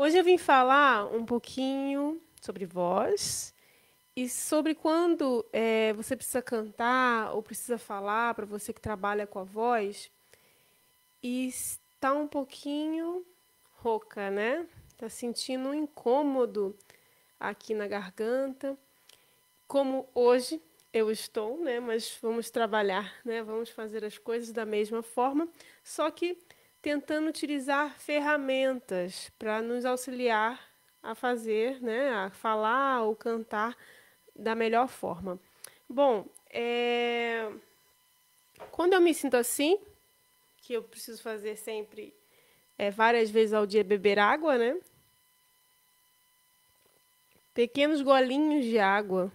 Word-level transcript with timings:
Hoje 0.00 0.16
eu 0.16 0.22
vim 0.22 0.38
falar 0.38 1.12
um 1.12 1.24
pouquinho 1.26 2.22
sobre 2.40 2.64
voz 2.64 3.52
e 4.14 4.28
sobre 4.28 4.72
quando 4.72 5.44
é, 5.52 5.92
você 5.92 6.14
precisa 6.14 6.40
cantar 6.40 7.34
ou 7.34 7.42
precisa 7.42 7.76
falar 7.78 8.32
para 8.34 8.46
você 8.46 8.72
que 8.72 8.80
trabalha 8.80 9.26
com 9.26 9.40
a 9.40 9.42
voz 9.42 10.08
e 11.20 11.48
está 11.48 12.12
um 12.12 12.28
pouquinho 12.28 13.26
rouca, 13.78 14.30
né? 14.30 14.68
Está 14.88 15.08
sentindo 15.08 15.70
um 15.70 15.74
incômodo 15.74 16.78
aqui 17.40 17.74
na 17.74 17.88
garganta, 17.88 18.78
como 19.66 20.08
hoje 20.14 20.62
eu 20.92 21.10
estou, 21.10 21.58
né? 21.58 21.80
Mas 21.80 22.16
vamos 22.22 22.52
trabalhar, 22.52 23.16
né? 23.24 23.42
Vamos 23.42 23.68
fazer 23.68 24.04
as 24.04 24.16
coisas 24.16 24.52
da 24.52 24.64
mesma 24.64 25.02
forma, 25.02 25.48
só 25.82 26.08
que 26.08 26.38
tentando 26.80 27.28
utilizar 27.28 27.98
ferramentas 27.98 29.30
para 29.38 29.60
nos 29.60 29.84
auxiliar 29.84 30.60
a 31.02 31.14
fazer, 31.14 31.82
né? 31.82 32.10
A 32.10 32.30
falar 32.30 33.02
ou 33.02 33.16
cantar 33.16 33.76
da 34.34 34.54
melhor 34.54 34.88
forma. 34.88 35.38
Bom, 35.88 36.26
é... 36.50 37.50
quando 38.70 38.92
eu 38.92 39.00
me 39.00 39.12
sinto 39.12 39.36
assim, 39.36 39.78
que 40.58 40.72
eu 40.72 40.82
preciso 40.82 41.22
fazer 41.22 41.56
sempre 41.56 42.14
é, 42.76 42.90
várias 42.90 43.30
vezes 43.30 43.52
ao 43.52 43.66
dia 43.66 43.82
beber 43.82 44.18
água, 44.18 44.56
né? 44.56 44.78
Pequenos 47.52 48.02
golinhos 48.02 48.64
de 48.64 48.78
água 48.78 49.32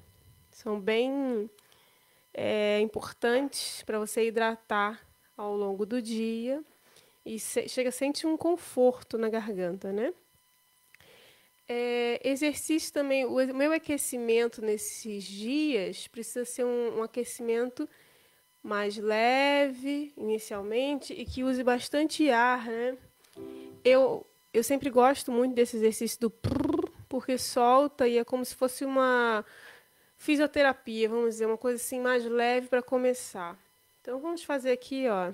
são 0.49 0.79
bem 0.79 1.49
é, 2.33 2.79
importantes 2.79 3.83
para 3.83 3.99
você 3.99 4.25
hidratar 4.25 5.05
ao 5.35 5.55
longo 5.57 5.85
do 5.85 6.01
dia 6.01 6.63
e 7.25 7.39
se, 7.39 7.67
chega 7.67 7.89
a 7.89 7.91
sentir 7.91 8.27
um 8.27 8.37
conforto 8.37 9.17
na 9.17 9.29
garganta, 9.29 9.91
né? 9.91 10.13
É, 11.67 12.19
exercício 12.23 12.91
também, 12.91 13.25
o 13.25 13.35
meu 13.53 13.71
aquecimento 13.71 14.61
nesses 14.61 15.23
dias 15.23 16.07
precisa 16.07 16.43
ser 16.43 16.65
um, 16.65 16.99
um 16.99 17.03
aquecimento 17.03 17.87
mais 18.61 18.97
leve 18.97 20.13
inicialmente 20.17 21.13
e 21.13 21.25
que 21.25 21.43
use 21.43 21.63
bastante 21.63 22.29
ar, 22.29 22.65
né? 22.67 22.97
Eu, 23.83 24.25
eu 24.53 24.63
sempre 24.63 24.89
gosto 24.89 25.31
muito 25.31 25.53
desse 25.53 25.77
exercício 25.77 26.19
do 26.19 26.29
prrr, 26.29 26.89
porque 27.09 27.37
solta 27.37 28.07
e 28.07 28.17
é 28.17 28.23
como 28.23 28.43
se 28.43 28.55
fosse 28.55 28.85
uma 28.85 29.45
fisioterapia, 30.17 31.09
vamos 31.09 31.31
dizer, 31.31 31.45
uma 31.45 31.57
coisa 31.57 31.81
assim 31.81 31.99
mais 31.99 32.25
leve 32.25 32.67
para 32.67 32.81
começar. 32.81 33.57
Então 34.01 34.19
vamos 34.19 34.43
fazer 34.43 34.71
aqui, 34.71 35.07
ó. 35.09 35.31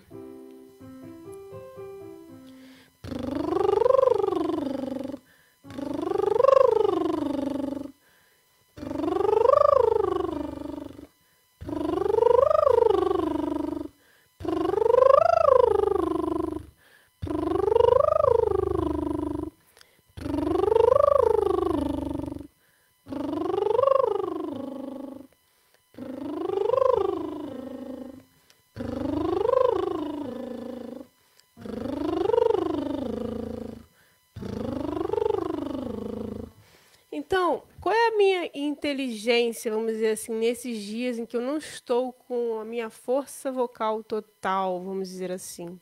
Então, 37.29 37.63
qual 37.81 37.93
é 37.93 38.07
a 38.07 38.17
minha 38.17 38.49
inteligência, 38.79 39.71
vamos 39.71 39.91
dizer 39.91 40.11
assim, 40.11 40.33
nesses 40.33 40.81
dias 40.81 41.19
em 41.19 41.25
que 41.25 41.35
eu 41.35 41.41
não 41.41 41.57
estou 41.57 42.13
com 42.13 42.59
a 42.59 42.65
minha 42.65 42.89
força 42.89 43.51
vocal 43.51 44.01
total, 44.01 44.81
vamos 44.81 45.09
dizer 45.09 45.31
assim? 45.31 45.77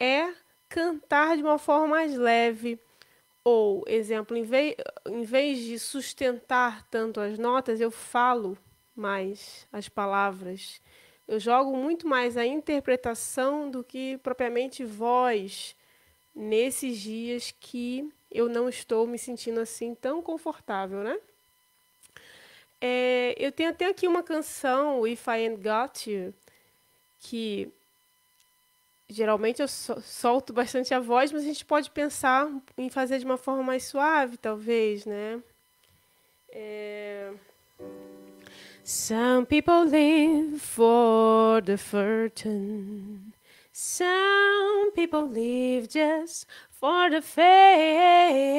É 0.00 0.32
cantar 0.70 1.36
de 1.36 1.42
uma 1.42 1.58
forma 1.58 1.86
mais 1.86 2.16
leve. 2.16 2.80
Ou, 3.44 3.84
exemplo, 3.86 4.36
em 4.36 4.42
vez, 4.42 4.74
em 5.06 5.22
vez 5.22 5.58
de 5.58 5.78
sustentar 5.78 6.86
tanto 6.88 7.20
as 7.20 7.38
notas, 7.38 7.80
eu 7.80 7.90
falo 7.90 8.56
mais 8.96 9.66
as 9.70 9.88
palavras. 9.88 10.80
Eu 11.28 11.38
jogo 11.38 11.76
muito 11.76 12.06
mais 12.08 12.36
a 12.38 12.46
interpretação 12.46 13.70
do 13.70 13.84
que 13.84 14.16
propriamente 14.18 14.84
voz 14.84 15.76
nesses 16.34 16.98
dias 16.98 17.54
que 17.60 18.08
eu 18.30 18.48
não 18.48 18.68
estou 18.68 19.06
me 19.06 19.18
sentindo 19.18 19.60
assim 19.60 19.94
tão 19.94 20.22
confortável, 20.22 21.02
né? 21.02 21.18
É, 22.84 23.36
eu 23.38 23.52
tenho 23.52 23.70
até 23.70 23.86
aqui 23.86 24.08
uma 24.08 24.24
canção, 24.24 25.06
If 25.06 25.28
I 25.28 25.46
Ain't 25.46 25.62
Got 25.62 26.10
You, 26.10 26.34
que 27.20 27.72
geralmente 29.08 29.62
eu 29.62 29.68
solto 29.68 30.52
bastante 30.52 30.92
a 30.92 30.98
voz, 30.98 31.30
mas 31.30 31.42
a 31.42 31.46
gente 31.46 31.64
pode 31.64 31.92
pensar 31.92 32.50
em 32.76 32.90
fazer 32.90 33.20
de 33.20 33.24
uma 33.24 33.36
forma 33.36 33.62
mais 33.62 33.84
suave, 33.84 34.36
talvez, 34.36 35.06
né? 35.06 35.40
É... 36.48 37.32
Some 38.82 39.46
people 39.46 39.84
live 39.84 40.58
for 40.58 41.62
the 41.62 41.76
fortune. 41.76 43.32
Some 43.72 44.90
people 44.92 45.28
live 45.28 45.86
just 45.88 46.48
for 46.80 47.08
the 47.10 47.22
fame. 47.22 48.52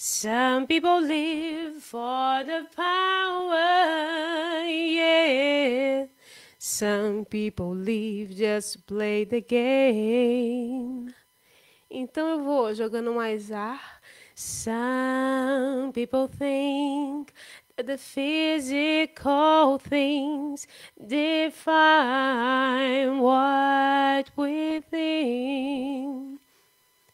Some 0.00 0.68
people 0.68 1.00
live 1.00 1.82
for 1.82 2.44
the 2.44 2.68
power, 2.76 4.64
yeah. 4.64 6.06
Some 6.56 7.24
people 7.24 7.74
live 7.74 8.30
just 8.30 8.74
to 8.74 8.78
play 8.82 9.24
the 9.24 9.40
game. 9.40 11.12
Então 11.90 12.28
eu 12.28 12.44
vou 12.44 12.72
jogando 12.72 13.12
mais 13.12 13.50
ar. 13.50 14.00
Some 14.36 15.90
people 15.92 16.28
think 16.28 17.32
that 17.74 17.88
the 17.88 17.98
physical 17.98 19.80
things 19.80 20.68
define 20.96 21.58
what 23.18 24.30
we 24.36 24.80
think. 24.88 26.37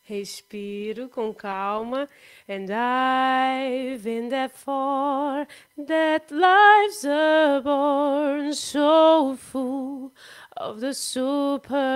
Respiro 0.06 1.08
com 1.08 1.32
calma, 1.32 2.06
and 2.46 2.66
I've 2.70 4.02
been 4.02 4.28
there 4.28 4.50
for 4.50 5.46
that 5.78 6.30
life's 6.30 7.06
a 7.06 7.62
born 7.64 8.52
so 8.52 9.34
full 9.36 10.12
of 10.56 10.80
the 10.80 10.92
superficial. 10.92 11.94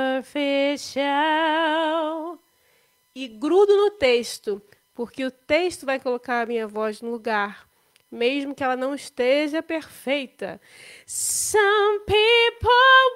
E 3.14 3.28
grudo 3.28 3.76
no 3.76 3.90
texto, 3.90 4.62
porque 4.94 5.22
o 5.24 5.30
texto 5.30 5.84
vai 5.84 6.00
colocar 6.00 6.40
a 6.40 6.46
minha 6.46 6.66
voz 6.66 7.02
no 7.02 7.10
lugar 7.10 7.68
mesmo 8.10 8.54
que 8.54 8.64
ela 8.64 8.76
não 8.76 8.94
esteja 8.94 9.62
perfeita. 9.62 10.60
Some 11.06 12.00
people 12.06 12.70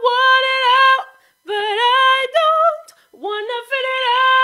want 0.04 0.44
it 0.44 0.64
out, 0.90 1.08
but 1.44 1.54
I 1.54 2.28
don't 2.30 2.94
wanna 3.24 3.64
fit 3.64 3.86
it 3.86 4.04
out. 4.16 4.41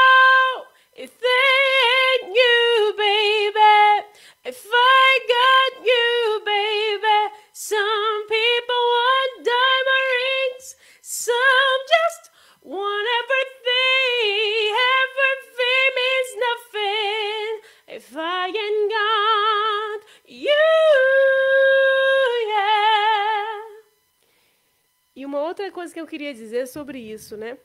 Coisa 25.89 25.95
que 25.95 26.01
eu 26.01 26.07
queria 26.07 26.35
dizer 26.35 26.67
sobre 26.67 26.99
isso, 26.99 27.37
né? 27.37 27.57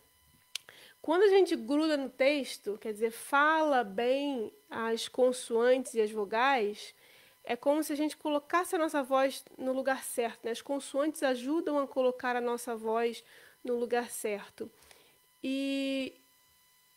Quando 1.02 1.24
a 1.24 1.28
gente 1.28 1.56
gruda 1.56 1.98
no 1.98 2.10
texto, 2.10 2.78
quer 2.80 2.94
dizer, 2.94 3.12
fala 3.12 3.84
bem 3.84 4.52
as 4.70 5.10
consoantes 5.10 5.94
e 5.94 6.02
as 6.02 6.10
vogais, 6.10 6.96
é 7.44 7.58
como 7.58 7.84
se 7.84 7.92
a 7.92 7.96
gente 7.96 8.16
colocasse 8.16 8.76
a 8.76 8.80
nossa 8.80 9.04
voz 9.04 9.44
no 9.58 9.74
lugar 9.74 10.04
certo. 10.04 10.46
Né? 10.46 10.52
As 10.52 10.62
consoantes 10.62 11.22
ajudam 11.24 11.78
a 11.80 11.88
colocar 11.88 12.38
a 12.38 12.42
nossa 12.42 12.76
voz 12.76 13.22
no 13.62 13.76
lugar 13.76 14.10
certo. 14.10 14.72
E 15.44 16.14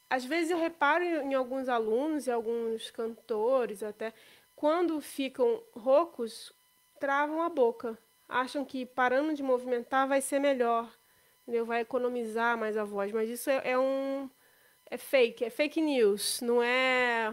às 0.08 0.24
vezes 0.24 0.52
eu 0.52 0.58
reparo 0.58 1.02
em 1.02 1.34
alguns 1.34 1.68
alunos 1.68 2.28
e 2.28 2.30
alguns 2.30 2.92
cantores 2.92 3.82
até 3.82 4.14
quando 4.54 5.00
ficam 5.00 5.60
roucos, 5.74 6.52
travam 7.00 7.42
a 7.42 7.48
boca. 7.48 7.98
Acham 8.28 8.64
que 8.64 8.86
parando 8.86 9.34
de 9.34 9.42
movimentar 9.42 10.06
vai 10.06 10.20
ser 10.20 10.38
melhor, 10.38 10.88
entendeu? 11.46 11.64
vai 11.64 11.80
economizar 11.80 12.58
mais 12.58 12.76
a 12.76 12.84
voz. 12.84 13.12
Mas 13.12 13.30
isso 13.30 13.48
é, 13.48 13.70
é 13.70 13.78
um, 13.78 14.28
é 14.90 14.96
fake, 14.96 15.44
é 15.44 15.50
fake 15.50 15.80
news, 15.80 16.40
não 16.40 16.60
é 16.62 17.32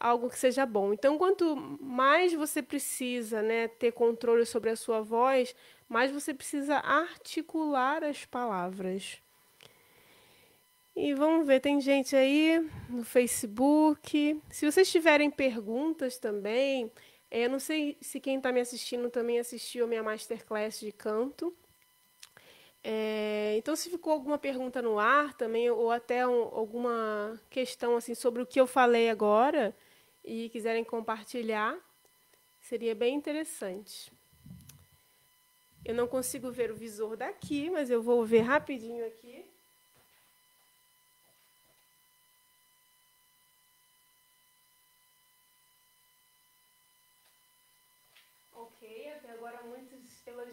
algo 0.00 0.30
que 0.30 0.38
seja 0.38 0.64
bom. 0.64 0.92
Então, 0.92 1.18
quanto 1.18 1.54
mais 1.54 2.32
você 2.32 2.62
precisa 2.62 3.42
né, 3.42 3.68
ter 3.68 3.92
controle 3.92 4.44
sobre 4.46 4.70
a 4.70 4.76
sua 4.76 5.00
voz, 5.00 5.54
mais 5.88 6.10
você 6.10 6.32
precisa 6.32 6.76
articular 6.78 8.02
as 8.02 8.24
palavras. 8.24 9.22
E 10.96 11.14
vamos 11.14 11.46
ver, 11.46 11.60
tem 11.60 11.80
gente 11.80 12.16
aí 12.16 12.58
no 12.88 13.04
Facebook. 13.04 14.40
Se 14.50 14.70
vocês 14.70 14.90
tiverem 14.90 15.30
perguntas 15.30 16.18
também, 16.18 16.90
é, 17.30 17.46
eu 17.46 17.50
não 17.50 17.58
sei 17.58 17.96
se 18.00 18.20
quem 18.20 18.36
está 18.36 18.52
me 18.52 18.60
assistindo 18.60 19.08
também 19.08 19.38
assistiu 19.38 19.84
a 19.84 19.88
minha 19.88 20.02
masterclass 20.02 20.80
de 20.80 20.92
canto. 20.92 21.54
É, 22.84 23.54
então, 23.56 23.76
se 23.76 23.88
ficou 23.88 24.12
alguma 24.12 24.38
pergunta 24.38 24.82
no 24.82 24.98
ar 24.98 25.34
também, 25.34 25.70
ou 25.70 25.90
até 25.90 26.26
um, 26.26 26.42
alguma 26.42 27.40
questão 27.48 27.96
assim 27.96 28.14
sobre 28.14 28.42
o 28.42 28.46
que 28.46 28.60
eu 28.60 28.66
falei 28.66 29.08
agora 29.08 29.74
e 30.24 30.48
quiserem 30.48 30.82
compartilhar, 30.82 31.78
seria 32.60 32.94
bem 32.94 33.14
interessante. 33.14 34.12
Eu 35.84 35.94
não 35.94 36.06
consigo 36.06 36.50
ver 36.50 36.70
o 36.70 36.76
visor 36.76 37.16
daqui, 37.16 37.70
mas 37.70 37.90
eu 37.90 38.02
vou 38.02 38.24
ver 38.24 38.40
rapidinho 38.40 39.06
aqui. 39.06 39.44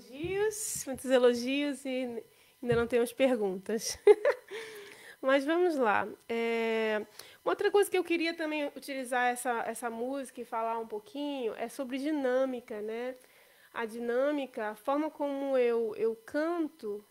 Elogios, 0.10 0.84
muitos 0.86 1.06
elogios 1.06 1.86
e 1.86 2.24
ainda 2.62 2.76
não 2.76 2.88
temos 2.88 3.14
perguntas. 3.14 3.98
Mas 5.22 5.46
vamos 5.46 5.76
lá. 5.76 6.08
É, 6.28 7.06
uma 7.44 7.52
outra 7.52 7.70
coisa 7.70 7.90
que 7.90 7.98
eu 7.98 8.04
queria 8.04 8.34
também 8.34 8.68
utilizar 8.76 9.28
essa, 9.28 9.64
essa 9.66 9.90
música 9.90 10.42
e 10.42 10.46
falar 10.46 10.80
um 10.80 10.88
pouquinho 10.88 11.54
é 11.56 11.68
sobre 11.68 11.98
dinâmica, 11.98 12.82
né? 12.82 13.16
A 13.74 13.86
dinâmica, 13.86 14.70
a 14.70 14.76
forma 14.76 15.12
como 15.12 15.58
eu, 15.58 15.94
eu 15.96 16.16
canto, 16.16 17.04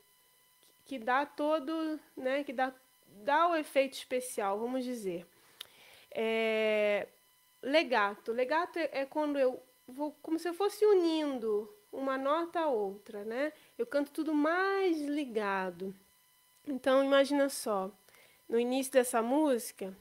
que 0.86 0.98
dá 0.98 1.26
todo, 1.26 2.00
né? 2.16 2.42
Que 2.44 2.52
dá, 2.52 2.72
dá 3.06 3.48
o 3.48 3.56
efeito 3.56 3.94
especial, 3.94 4.58
vamos 4.58 4.84
dizer. 4.84 5.26
É, 6.10 7.08
legato. 7.62 8.32
Legato 8.32 8.78
é 8.78 9.04
quando 9.04 9.38
eu 9.38 9.62
vou 9.92 10.14
como 10.22 10.38
se 10.38 10.48
eu 10.48 10.54
fosse 10.54 10.84
unindo 10.84 11.72
uma 11.92 12.18
nota 12.18 12.60
a 12.60 12.68
outra, 12.68 13.24
né? 13.24 13.52
Eu 13.76 13.86
canto 13.86 14.10
tudo 14.12 14.34
mais 14.34 15.00
ligado. 15.00 15.94
Então 16.66 17.02
imagina 17.02 17.48
só, 17.48 17.90
no 18.48 18.58
início 18.60 18.92
dessa 18.92 19.22
música, 19.22 19.96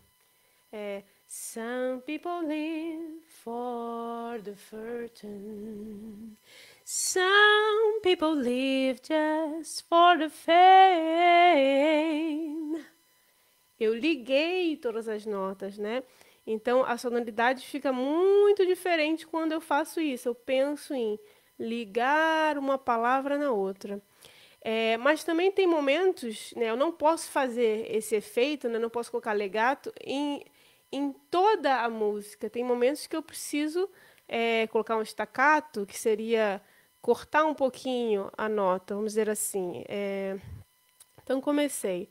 é 0.71 1.03
Some 1.29 2.01
people 2.03 2.47
live 2.47 3.21
for 3.27 4.41
the 4.41 4.55
fortune. 4.55 6.37
Some 6.85 7.99
people 8.01 8.33
live 8.33 9.01
just 9.01 9.81
for 9.89 10.17
the 10.17 10.29
fame. 10.29 11.67
Eu 13.77 13.93
liguei 13.93 14.77
todas 14.77 15.09
as 15.09 15.25
notas, 15.25 15.77
né? 15.77 16.01
Então 16.47 16.83
a 16.85 16.97
sonoridade 16.97 17.65
fica 17.67 17.91
muito 17.91 18.65
diferente 18.65 19.27
quando 19.27 19.51
eu 19.51 19.59
faço 19.59 19.99
isso. 19.99 20.29
Eu 20.29 20.35
penso 20.35 20.93
em 20.93 21.19
ligar 21.59 22.57
uma 22.57 22.77
palavra 22.77 23.37
na 23.37 23.51
outra. 23.51 24.01
É, 24.61 24.97
mas 24.97 25.23
também 25.23 25.51
tem 25.51 25.67
momentos, 25.67 26.53
né, 26.55 26.69
eu 26.69 26.75
não 26.75 26.91
posso 26.91 27.29
fazer 27.29 27.85
esse 27.95 28.15
efeito, 28.15 28.67
né, 28.67 28.79
não 28.79 28.89
posso 28.89 29.11
colocar 29.11 29.31
legato 29.33 29.93
em, 30.03 30.43
em 30.91 31.13
toda 31.31 31.83
a 31.83 31.89
música. 31.89 32.49
Tem 32.49 32.63
momentos 32.63 33.07
que 33.07 33.15
eu 33.15 33.21
preciso 33.21 33.89
é, 34.27 34.67
colocar 34.67 34.97
um 34.97 35.01
staccato, 35.01 35.85
que 35.85 35.97
seria 35.97 36.61
cortar 37.01 37.45
um 37.45 37.53
pouquinho 37.53 38.29
a 38.37 38.49
nota, 38.49 38.95
vamos 38.95 39.11
dizer 39.11 39.29
assim. 39.29 39.83
É, 39.87 40.37
então 41.23 41.39
comecei. 41.39 42.09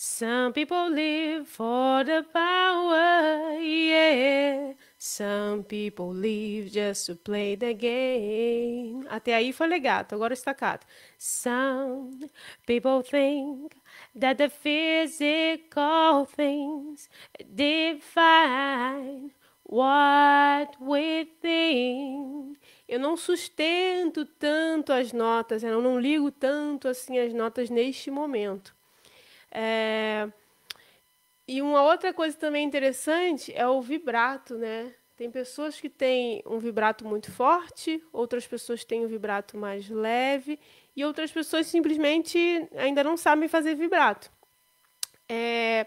Some 0.00 0.52
people 0.52 0.90
live 0.90 1.48
for 1.48 2.04
the 2.04 2.24
power, 2.32 3.58
yeah. 3.60 4.74
Some 4.96 5.64
people 5.64 6.14
live 6.14 6.70
just 6.70 7.06
to 7.06 7.16
play 7.16 7.56
the 7.56 7.74
game. 7.74 9.04
Até 9.08 9.34
aí 9.34 9.52
foi 9.52 9.66
legato, 9.66 10.14
agora 10.14 10.34
está 10.34 10.52
staccato. 10.52 10.86
Some 11.18 12.30
people 12.64 13.02
think 13.02 13.74
that 14.14 14.38
the 14.38 14.48
physical 14.48 16.26
things 16.26 17.10
define 17.44 19.32
what 19.64 20.76
we 20.80 21.24
think. 21.42 22.56
Eu 22.88 23.00
não 23.00 23.16
sustento 23.16 24.24
tanto 24.24 24.92
as 24.92 25.12
notas, 25.12 25.64
eu 25.64 25.82
não 25.82 25.98
ligo 25.98 26.30
tanto 26.30 26.86
assim 26.86 27.18
as 27.18 27.34
notas 27.34 27.68
neste 27.68 28.12
momento. 28.12 28.77
É... 29.50 30.28
E 31.46 31.62
uma 31.62 31.82
outra 31.82 32.12
coisa 32.12 32.36
também 32.36 32.66
interessante 32.66 33.52
é 33.54 33.66
o 33.66 33.80
vibrato, 33.80 34.56
né? 34.56 34.94
Tem 35.16 35.30
pessoas 35.30 35.80
que 35.80 35.88
têm 35.88 36.42
um 36.46 36.58
vibrato 36.58 37.04
muito 37.04 37.32
forte, 37.32 38.00
outras 38.12 38.46
pessoas 38.46 38.84
têm 38.84 39.04
um 39.04 39.08
vibrato 39.08 39.56
mais 39.56 39.88
leve 39.88 40.60
e 40.94 41.04
outras 41.04 41.32
pessoas 41.32 41.66
simplesmente 41.66 42.38
ainda 42.76 43.02
não 43.02 43.16
sabem 43.16 43.48
fazer 43.48 43.74
vibrato. 43.74 44.30
É, 45.28 45.86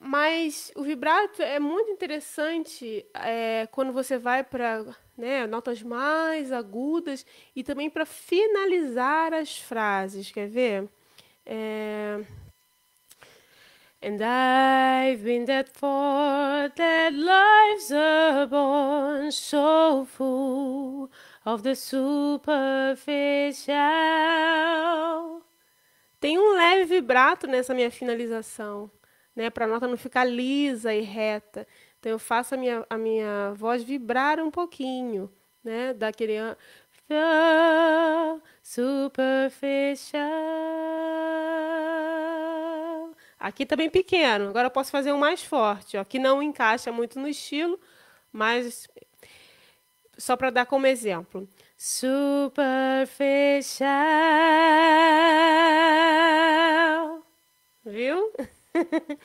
mas 0.00 0.72
o 0.74 0.82
vibrato 0.82 1.40
é 1.40 1.60
muito 1.60 1.92
interessante 1.92 3.06
é, 3.14 3.68
quando 3.70 3.92
você 3.92 4.18
vai 4.18 4.42
para 4.42 4.84
né, 5.16 5.46
notas 5.46 5.80
mais 5.80 6.50
agudas 6.50 7.24
e 7.54 7.62
também 7.62 7.88
para 7.88 8.04
finalizar 8.04 9.32
as 9.32 9.56
frases. 9.56 10.32
Quer 10.32 10.48
ver? 10.48 10.88
É, 11.46 12.20
And 14.04 14.20
I've 14.20 15.22
been 15.22 15.44
that 15.44 15.76
for 15.76 16.68
that 16.74 17.14
life's 17.14 17.92
a 17.92 18.48
born 18.50 19.30
so 19.30 20.04
full 20.04 21.08
of 21.46 21.62
the 21.62 21.76
superficial. 21.76 23.76
Tem 26.18 26.36
um 26.36 26.56
leve 26.56 26.96
vibrato 26.96 27.46
nessa 27.46 27.72
minha 27.72 27.92
finalização, 27.92 28.90
né, 29.36 29.50
para 29.50 29.66
a 29.66 29.68
nota 29.68 29.86
não 29.86 29.96
ficar 29.96 30.24
lisa 30.24 30.92
e 30.92 31.02
reta. 31.02 31.64
Então 32.00 32.10
eu 32.10 32.18
faço 32.18 32.56
a 32.56 32.58
minha, 32.58 32.84
a 32.90 32.98
minha 32.98 33.52
voz 33.54 33.84
vibrar 33.84 34.40
um 34.40 34.50
pouquinho, 34.50 35.30
né, 35.62 35.94
daquele 35.94 36.38
superficial. 38.64 40.81
Aqui 43.42 43.66
também 43.66 43.88
tá 43.88 43.94
pequeno. 43.94 44.50
Agora 44.50 44.68
eu 44.68 44.70
posso 44.70 44.92
fazer 44.92 45.12
um 45.12 45.18
mais 45.18 45.42
forte, 45.42 45.96
ó, 45.96 46.04
que 46.04 46.16
não 46.16 46.40
encaixa 46.40 46.92
muito 46.92 47.18
no 47.18 47.26
estilo, 47.26 47.76
mas 48.32 48.86
só 50.16 50.36
para 50.36 50.50
dar 50.50 50.64
como 50.64 50.86
exemplo. 50.86 51.48
Superficial. 51.76 53.82
Viu? 57.84 58.32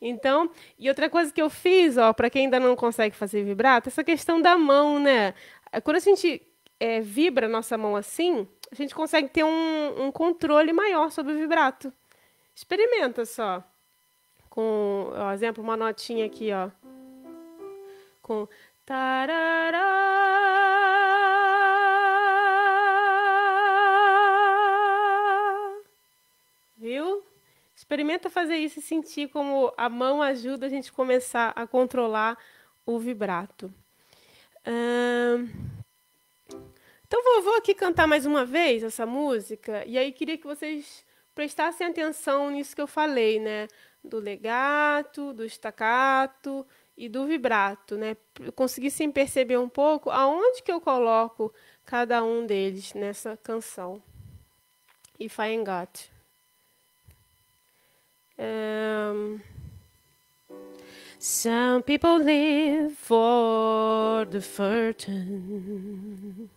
então, 0.00 0.48
e 0.78 0.88
outra 0.88 1.10
coisa 1.10 1.32
que 1.32 1.42
eu 1.42 1.50
fiz, 1.50 1.96
ó, 1.96 2.12
para 2.12 2.30
quem 2.30 2.44
ainda 2.44 2.60
não 2.60 2.76
consegue 2.76 3.16
fazer 3.16 3.42
vibrato, 3.42 3.88
essa 3.88 4.04
questão 4.04 4.40
da 4.40 4.56
mão, 4.56 5.00
né? 5.00 5.34
Quando 5.82 5.96
a 5.96 6.00
gente 6.00 6.40
é, 6.78 7.00
vibra 7.00 7.48
nossa 7.48 7.76
mão 7.76 7.96
assim, 7.96 8.46
a 8.70 8.76
gente 8.76 8.94
consegue 8.94 9.28
ter 9.28 9.42
um, 9.42 10.06
um 10.06 10.12
controle 10.12 10.72
maior 10.72 11.10
sobre 11.10 11.32
o 11.32 11.36
vibrato. 11.36 11.92
Experimenta 12.56 13.26
só. 13.26 13.62
Com, 14.48 15.10
por 15.12 15.34
exemplo, 15.34 15.62
uma 15.62 15.76
notinha 15.76 16.24
aqui, 16.24 16.50
ó. 16.50 16.70
Com 18.22 18.48
tarará. 18.86 19.82
Viu? 26.78 27.22
Experimenta 27.76 28.30
fazer 28.30 28.56
isso 28.56 28.78
e 28.78 28.82
sentir 28.82 29.28
como 29.28 29.70
a 29.76 29.90
mão 29.90 30.22
ajuda 30.22 30.64
a 30.64 30.70
gente 30.70 30.90
começar 30.90 31.52
a 31.54 31.66
controlar 31.66 32.38
o 32.86 32.98
vibrato. 32.98 33.70
Hum... 34.66 35.46
Então 37.06 37.22
vou, 37.22 37.42
vou 37.42 37.56
aqui 37.56 37.74
cantar 37.74 38.08
mais 38.08 38.24
uma 38.26 38.44
vez 38.44 38.82
essa 38.82 39.06
música 39.06 39.84
e 39.86 39.96
aí 39.96 40.10
queria 40.10 40.36
que 40.36 40.46
vocês 40.46 41.05
prestassem 41.36 41.86
atenção 41.86 42.50
nisso 42.50 42.74
que 42.74 42.80
eu 42.80 42.86
falei, 42.86 43.38
né? 43.38 43.68
Do 44.02 44.18
legato, 44.18 45.34
do 45.34 45.44
estacato 45.44 46.66
e 46.96 47.08
do 47.08 47.26
vibrato, 47.26 47.96
né? 47.96 48.16
Conseguissem 48.54 49.12
perceber 49.12 49.58
um 49.58 49.68
pouco 49.68 50.10
aonde 50.10 50.62
que 50.62 50.72
eu 50.72 50.80
coloco 50.80 51.52
cada 51.84 52.24
um 52.24 52.46
deles 52.46 52.94
nessa 52.94 53.36
canção. 53.36 54.02
If 55.20 55.38
I. 55.38 55.62
Um... 58.38 59.40
Some 61.18 61.82
people 61.82 62.18
live 62.18 62.94
for 62.96 64.26
the 64.26 64.40
fortune. 64.40 66.50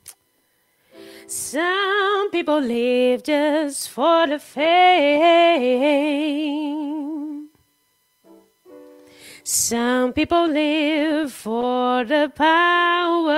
Some 1.31 2.31
people 2.31 2.59
live 2.59 3.21
just 3.21 3.89
for 3.91 4.25
the 4.25 4.39
fame. 4.39 5.59
Some 9.43 10.13
people 10.13 10.47
live 10.47 11.31
for 11.31 12.03
the 12.03 12.31
power. 12.35 13.35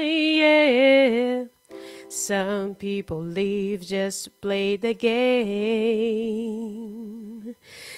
Yeah. 0.00 1.46
Some 2.08 2.76
people 2.76 3.20
live 3.20 3.80
just 3.80 4.24
to 4.26 4.30
play 4.30 4.76
the 4.76 4.94
game. 4.94 5.96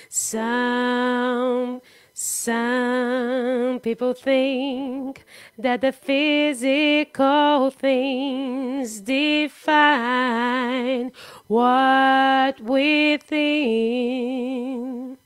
Some 0.09 1.83
some 2.25 3.81
people 3.81 4.15
think 4.15 5.25
that 5.59 5.81
the 5.81 5.91
physical 5.91 7.73
things 7.73 9.01
define 9.01 11.11
what 11.49 12.61
we 12.61 13.17
think. 13.17 15.19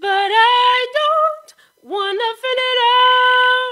but 0.00 0.30
I 0.32 0.86
don't 0.98 1.54
wanna 1.82 2.30
fit 2.40 2.58
it 2.70 2.78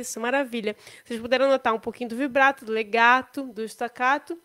Isso, 0.00 0.20
maravilha. 0.20 0.76
Vocês 1.04 1.20
puderam 1.20 1.48
notar 1.48 1.74
um 1.74 1.78
pouquinho 1.78 2.10
do 2.10 2.16
vibrato, 2.16 2.64
do 2.64 2.72
legato, 2.72 3.44
do 3.44 3.62
staccato 3.62 4.38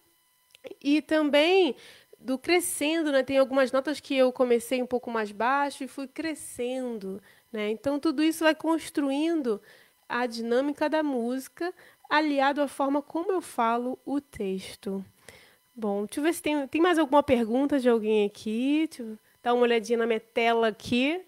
e 0.81 1.01
também 1.01 1.75
do 2.19 2.37
crescendo, 2.37 3.11
né? 3.11 3.23
Tem 3.23 3.37
algumas 3.37 3.71
notas 3.71 3.99
que 3.99 4.15
eu 4.15 4.31
comecei 4.31 4.81
um 4.81 4.87
pouco 4.87 5.11
mais 5.11 5.31
baixo 5.31 5.83
e 5.83 5.87
fui 5.87 6.07
crescendo, 6.07 7.21
né? 7.51 7.69
Então 7.69 7.99
tudo 7.99 8.23
isso 8.23 8.43
vai 8.43 8.55
construindo 8.55 9.61
a 10.09 10.25
dinâmica 10.25 10.89
da 10.89 11.03
música, 11.03 11.73
aliado 12.09 12.61
à 12.61 12.67
forma 12.67 13.01
como 13.01 13.31
eu 13.31 13.41
falo 13.41 13.99
o 14.05 14.19
texto. 14.19 15.03
Bom, 15.75 16.05
deixa 16.05 16.19
eu 16.19 16.23
ver 16.23 16.33
se 16.33 16.41
tem, 16.41 16.67
tem 16.67 16.81
mais 16.81 16.97
alguma 16.97 17.21
pergunta 17.21 17.79
de 17.79 17.89
alguém 17.89 18.25
aqui. 18.25 18.87
Deixa 18.87 19.03
eu 19.03 19.17
dar 19.43 19.53
uma 19.53 19.63
olhadinha 19.63 19.97
na 19.99 20.07
minha 20.07 20.19
tela 20.19 20.69
aqui. 20.69 21.21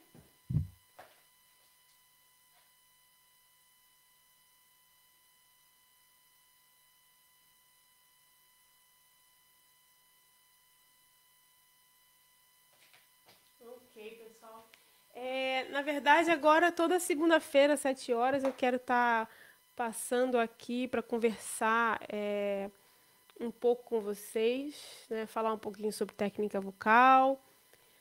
É, 15.30 15.66
na 15.72 15.82
verdade, 15.82 16.32
agora, 16.32 16.72
toda 16.72 17.02
segunda-feira, 17.02 17.74
às 17.74 17.82
sete 17.82 18.14
horas, 18.14 18.46
eu 18.46 18.54
quero 18.54 18.78
estar 18.78 19.26
tá 19.26 19.32
passando 19.76 20.40
aqui 20.40 20.88
para 20.88 21.04
conversar 21.04 22.00
é, 22.08 22.72
um 23.38 23.52
pouco 23.52 23.84
com 23.84 24.00
vocês, 24.00 25.06
né? 25.10 25.26
falar 25.26 25.52
um 25.52 25.58
pouquinho 25.58 25.92
sobre 25.92 26.16
técnica 26.16 26.62
vocal, 26.62 27.44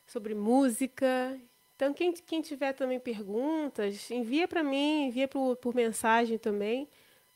sobre 0.05 0.33
música. 0.33 1.37
Então, 1.75 1.93
quem, 1.93 2.13
quem 2.13 2.41
tiver 2.41 2.71
também 2.71 2.97
perguntas, 2.97 4.09
envia 4.09 4.47
para 4.47 4.63
mim, 4.63 5.07
envia 5.07 5.27
por, 5.27 5.57
por 5.57 5.75
mensagem 5.75 6.37
também, 6.37 6.87